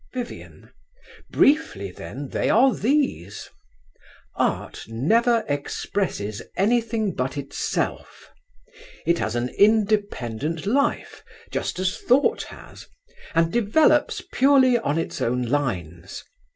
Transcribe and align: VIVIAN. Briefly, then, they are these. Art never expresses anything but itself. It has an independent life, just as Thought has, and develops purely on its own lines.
VIVIAN. 0.15 0.71
Briefly, 1.29 1.91
then, 1.91 2.29
they 2.29 2.49
are 2.49 2.73
these. 2.73 3.51
Art 4.35 4.85
never 4.87 5.45
expresses 5.47 6.41
anything 6.57 7.13
but 7.13 7.37
itself. 7.37 8.31
It 9.05 9.19
has 9.19 9.35
an 9.35 9.49
independent 9.49 10.65
life, 10.65 11.23
just 11.51 11.77
as 11.77 11.99
Thought 11.99 12.41
has, 12.45 12.87
and 13.35 13.51
develops 13.53 14.23
purely 14.33 14.75
on 14.79 14.97
its 14.97 15.21
own 15.21 15.43
lines. 15.43 16.23